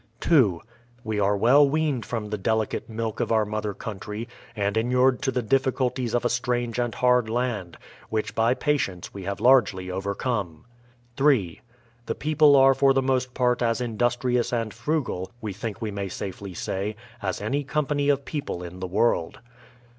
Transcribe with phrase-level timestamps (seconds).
[0.21, 0.59] 2.
[1.03, 4.27] We are well weaned from the delicate milk of our mother 28 BRADFORD'S HISTORY OF
[4.27, 7.77] country, and inured to the difficulties of a strange and hard lan'd,
[8.09, 10.65] which by patience we have largely overcome.
[11.17, 11.61] 3.
[12.07, 16.09] The people are for the most part as industrious and frugal, we think we may
[16.09, 19.37] safely say, as any company of people in the world.